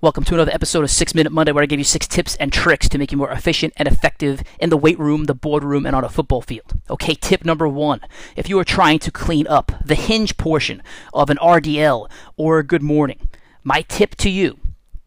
[0.00, 2.52] Welcome to another episode of 6 Minute Monday where I give you 6 tips and
[2.52, 5.96] tricks to make you more efficient and effective in the weight room, the boardroom, and
[5.96, 6.74] on a football field.
[6.88, 8.02] Okay, tip number one.
[8.36, 12.64] If you are trying to clean up the hinge portion of an RDL or a
[12.64, 13.28] good morning,
[13.64, 14.60] my tip to you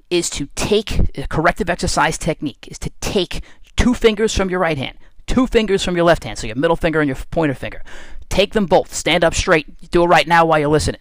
[0.09, 3.45] is to take a corrective exercise technique is to take
[3.77, 6.75] two fingers from your right hand, two fingers from your left hand, so your middle
[6.75, 7.81] finger and your pointer finger.
[8.27, 9.89] Take them both, stand up straight.
[9.89, 10.99] Do it right now while you're listening.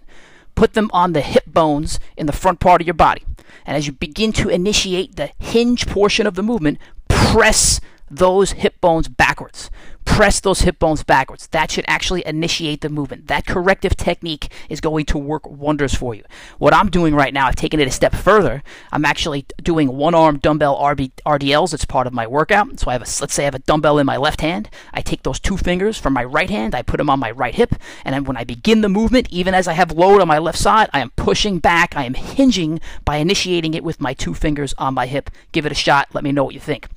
[0.54, 3.25] Put them on the hip bones in the front part of your body.
[3.67, 8.81] And as you begin to initiate the hinge portion of the movement, press those hip
[8.81, 9.71] bones backwards.
[10.04, 11.46] Press those hip bones backwards.
[11.49, 13.29] That should actually initiate the movement.
[13.29, 16.25] That corrective technique is going to work wonders for you.
[16.58, 18.63] What I'm doing right now, I've taken it a step further.
[18.93, 21.72] I'm actually doing one arm dumbbell RB, RDLs.
[21.72, 22.81] It's part of my workout.
[22.81, 24.68] So I have a, let's say I have a dumbbell in my left hand.
[24.93, 27.55] I take those two fingers from my right hand, I put them on my right
[27.55, 27.75] hip,
[28.05, 30.58] and then when I begin the movement, even as I have load on my left
[30.58, 34.75] side, I am pushing back, I am hinging by initiating it with my two fingers
[34.78, 35.30] on my hip.
[35.53, 36.08] Give it a shot.
[36.12, 36.89] Let me know what you think.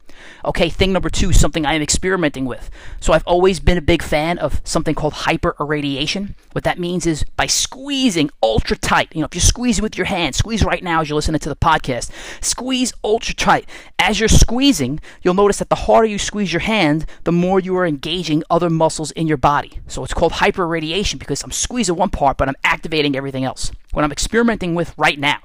[0.45, 2.69] Okay, thing number two, something I am experimenting with.
[2.99, 6.35] So I've always been a big fan of something called hyper irradiation.
[6.51, 10.05] What that means is by squeezing ultra tight, you know, if you're squeezing with your
[10.05, 12.11] hand, squeeze right now as you're listening to the podcast,
[12.43, 13.67] squeeze ultra tight.
[13.99, 17.75] As you're squeezing, you'll notice that the harder you squeeze your hand, the more you
[17.77, 19.79] are engaging other muscles in your body.
[19.87, 23.71] So it's called hyper irradiation because I'm squeezing one part, but I'm activating everything else.
[23.91, 25.39] What I'm experimenting with right now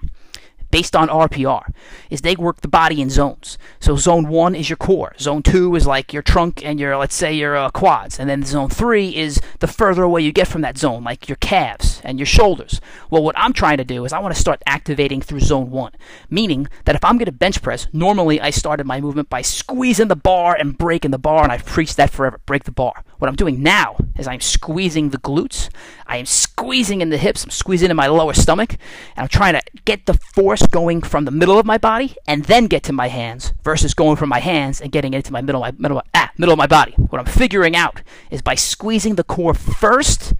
[0.70, 1.72] based on RPR
[2.10, 3.58] is they work the body in zones.
[3.80, 5.14] So zone one is your core.
[5.18, 8.18] Zone two is like your trunk and your, let's say, your uh, quads.
[8.18, 11.36] And then zone three is the further away you get from that zone, like your
[11.36, 12.80] calves and your shoulders.
[13.10, 15.92] Well, what I'm trying to do is I want to start activating through zone one,
[16.30, 20.08] meaning that if I'm going to bench press, normally I started my movement by squeezing
[20.08, 22.40] the bar and breaking the bar, and I've preached that forever.
[22.46, 23.04] Break the bar.
[23.18, 25.68] What I'm doing now is I'm squeezing the glutes,
[26.06, 29.54] I am squeezing in the hips, I'm squeezing in my lower stomach, and I'm trying
[29.54, 32.92] to get the force going from the middle of my body and then get to
[32.92, 36.00] my hands versus going from my hands and getting it into my middle my middle
[36.14, 36.92] ah, middle of my body.
[36.92, 40.34] What I'm figuring out is by squeezing the core first,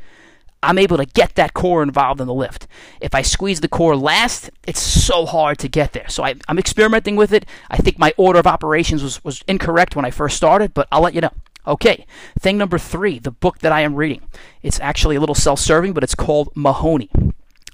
[0.62, 2.66] I'm able to get that core involved in the lift.
[3.00, 6.08] If I squeeze the core last, it's so hard to get there.
[6.08, 7.44] So I, am experimenting with it.
[7.70, 11.02] I think my order of operations was, was incorrect when I first started, but I'll
[11.02, 11.32] let you know.
[11.68, 12.06] Okay,
[12.40, 14.22] thing number three, the book that I am reading.
[14.62, 17.10] It's actually a little self serving, but it's called Mahoney.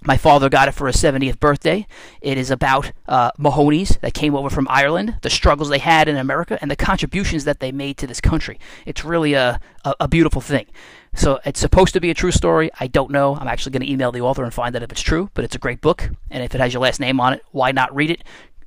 [0.02, 1.86] My father got it for his 70th birthday.
[2.20, 6.58] It is about uh, that came over from Ireland, the struggles they had in America,
[6.60, 8.58] and the contributions that they made to this country.
[8.84, 10.66] It's really a, a, a beautiful thing.
[11.14, 12.70] So it's supposed to be a true story.
[12.80, 13.36] I don't know.
[13.36, 15.54] I'm actually going to email the author and find out if it's true, but it's
[15.54, 16.10] a great book.
[16.30, 18.24] And if it has your last name on it, why not read it?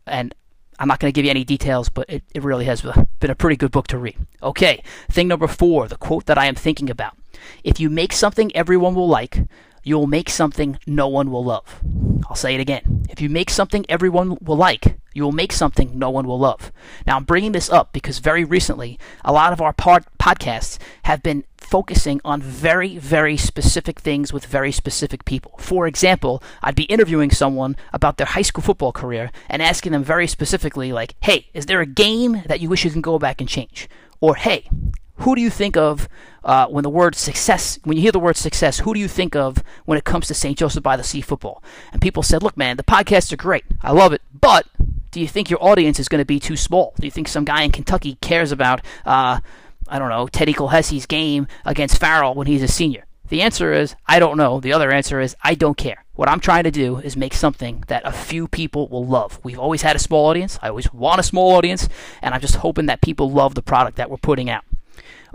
[0.07, 0.33] And
[0.79, 3.31] I'm not going to give you any details, but it, it really has uh, been
[3.31, 4.17] a pretty good book to read.
[4.43, 7.17] Okay, thing number four, the quote that I am thinking about.
[7.63, 9.39] If you make something everyone will like,
[9.83, 11.81] you will make something no one will love.
[12.29, 13.05] I'll say it again.
[13.09, 16.71] If you make something everyone will like, you will make something no one will love.
[17.07, 21.23] Now, I'm bringing this up because very recently, a lot of our pod- podcasts have
[21.23, 25.55] been focusing on very, very specific things with very specific people.
[25.57, 30.03] For example, I'd be interviewing someone about their high school football career and asking them
[30.03, 33.41] very specifically, like, hey, is there a game that you wish you can go back
[33.41, 33.89] and change?
[34.21, 34.69] Or, hey,
[35.17, 36.07] who do you think of
[36.43, 39.35] uh, when the word success, when you hear the word success, who do you think
[39.35, 40.57] of when it comes to St.
[40.57, 41.63] Joseph by the Sea football?
[41.91, 43.65] And people said, look, man, the podcasts are great.
[43.81, 44.21] I love it.
[44.39, 44.67] But
[45.11, 46.93] do you think your audience is going to be too small?
[46.99, 49.39] Do you think some guy in Kentucky cares about, uh,
[49.87, 53.05] I don't know, Teddy Colhessy's game against Farrell when he's a senior?
[53.29, 54.59] The answer is, I don't know.
[54.59, 56.05] The other answer is, I don't care.
[56.13, 59.39] What I'm trying to do is make something that a few people will love.
[59.43, 60.57] We've always had a small audience.
[60.61, 61.89] I always want a small audience,
[62.21, 64.63] and I'm just hoping that people love the product that we're putting out.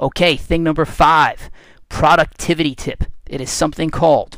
[0.00, 1.50] Okay, thing number five
[1.88, 3.04] productivity tip.
[3.26, 4.36] It is something called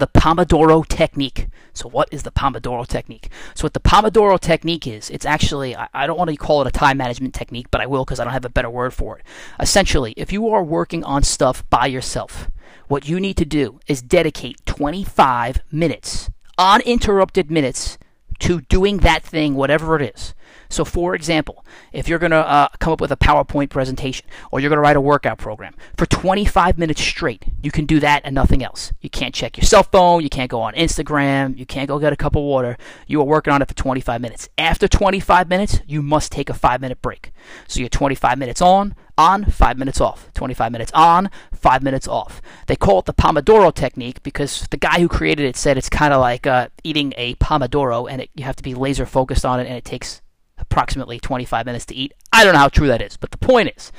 [0.00, 1.46] the Pomodoro technique.
[1.72, 3.28] So, what is the Pomodoro technique?
[3.54, 6.72] So, what the Pomodoro technique is, it's actually, I, don't want to call it a
[6.72, 9.24] time management technique, but I will because I don't have a better word for it.
[9.60, 12.50] Essentially, if you are working on stuff by yourself,
[12.88, 17.98] what you need to do is dedicate 25 minutes, uninterrupted minutes,
[18.40, 20.34] to doing that thing, whatever it is.
[20.70, 24.60] So, for example, if you're going to uh, come up with a PowerPoint presentation or
[24.60, 28.22] you're going to write a workout program for 25 minutes straight, you can do that
[28.24, 28.92] and nothing else.
[29.00, 32.12] You can't check your cell phone, you can't go on Instagram, you can't go get
[32.12, 32.76] a cup of water.
[33.08, 34.48] You are working on it for 25 minutes.
[34.56, 37.32] After 25 minutes, you must take a five minute break.
[37.66, 40.32] So, you're 25 minutes on, on, five minutes off.
[40.34, 42.40] 25 minutes on, five minutes off.
[42.68, 46.14] They call it the Pomodoro technique because the guy who created it said it's kind
[46.14, 49.58] of like uh, eating a Pomodoro and it, you have to be laser focused on
[49.58, 50.22] it and it takes
[50.70, 52.12] approximately 25 minutes to eat.
[52.32, 53.90] I don't know how true that is, but the point is,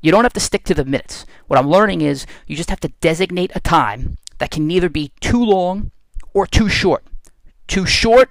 [0.00, 1.26] you don't have to stick to the minutes.
[1.46, 5.12] What I'm learning is you just have to designate a time that can neither be
[5.20, 5.90] too long
[6.32, 7.04] or too short.
[7.66, 8.30] Too short,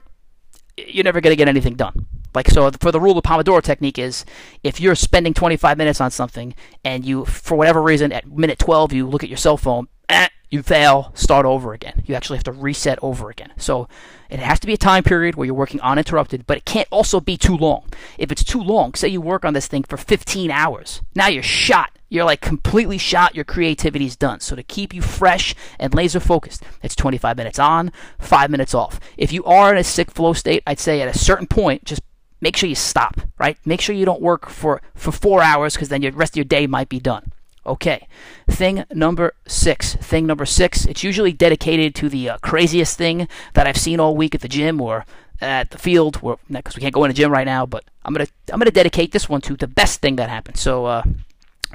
[0.78, 2.06] you're never going to get anything done.
[2.36, 4.26] Like so, for the rule of Pomodoro technique is
[4.64, 8.94] if you're spending 25 minutes on something and you, for whatever reason, at minute 12
[8.94, 12.04] you look at your cell phone, eh, you fail, start over again.
[12.06, 13.52] You actually have to reset over again.
[13.58, 13.88] So
[14.30, 17.20] it has to be a time period where you're working uninterrupted, but it can't also
[17.20, 17.90] be too long.
[18.20, 21.42] If it's too long, say you work on this thing for 15 hours, now you're
[21.42, 21.98] shot.
[22.08, 23.34] You're like completely shot.
[23.34, 24.42] Your creativity's done.
[24.42, 29.00] So to keep you fresh and laser focused, it's 25 minutes on, five minutes off.
[29.18, 32.04] If you are in a sick flow state, I'd say at a certain point, just
[32.42, 33.58] make sure you stop, right?
[33.66, 36.46] Make sure you don't work for, for four hours because then the rest of your
[36.46, 37.33] day might be done.
[37.66, 38.08] Okay,
[38.50, 39.96] thing number six.
[39.96, 44.18] Thing number six, it's usually dedicated to the uh, craziest thing that I've seen all
[44.18, 45.06] week at the gym or
[45.40, 46.20] at the field,
[46.50, 47.66] because we can't go in the gym right now.
[47.66, 50.58] But I'm gonna I'm gonna dedicate this one to the best thing that happened.
[50.58, 51.04] So uh,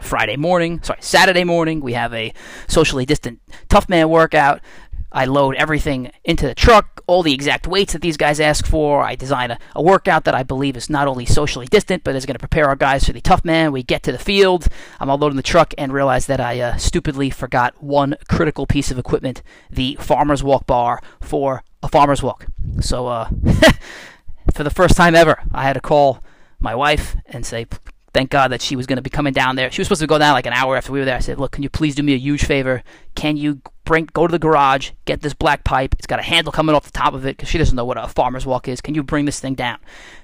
[0.03, 2.35] Friday morning, sorry, Saturday morning, we have a
[2.67, 4.61] socially distant tough man workout.
[5.11, 9.03] I load everything into the truck, all the exact weights that these guys ask for.
[9.03, 12.27] I design a, a workout that I believe is not only socially distant, but is
[12.27, 13.73] going to prepare our guys for the tough man.
[13.73, 14.69] We get to the field.
[15.01, 18.91] I'm all loading the truck and realize that I uh, stupidly forgot one critical piece
[18.91, 22.47] of equipment the farmer's walk bar for a farmer's walk.
[22.81, 23.29] So, uh,
[24.55, 26.23] for the first time ever, I had to call
[26.61, 27.67] my wife and say,
[28.13, 29.71] thank God that she was going to be coming down there.
[29.71, 31.17] She was supposed to go down like an hour after we were there.
[31.17, 32.83] I said, "Look, can you please do me a huge favor?
[33.15, 35.95] Can you bring go to the garage, get this black pipe?
[35.99, 37.99] It's got a handle coming off the top of it because she doesn't know what
[37.99, 38.81] a farmer's walk is.
[38.81, 39.79] Can you bring this thing down?"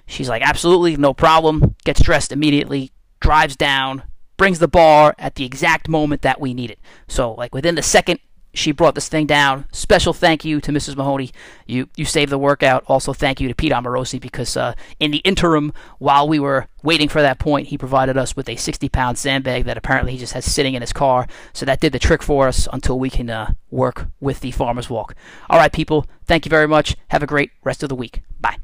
[0.07, 4.03] She's like, "Absolutely, no problem." Gets dressed immediately, drives down,
[4.37, 6.79] brings the bar at the exact moment that we need it.
[7.09, 8.21] So, like within the second
[8.55, 9.67] she brought this thing down.
[9.73, 10.97] Special thank you to Mrs.
[10.97, 11.33] Mahoney.
[11.67, 12.85] You you saved the workout.
[12.87, 17.09] Also thank you to Pete Amorosi because uh, in the interim, while we were waiting
[17.09, 20.33] for that point, he provided us with a 60 pound sandbag that apparently he just
[20.33, 21.27] has sitting in his car.
[21.53, 24.89] So that did the trick for us until we can uh, work with the farmer's
[24.89, 25.15] walk.
[25.51, 26.07] All right, people.
[26.25, 26.97] Thank you very much.
[27.09, 28.23] Have a great rest of the week.
[28.41, 28.57] Bye.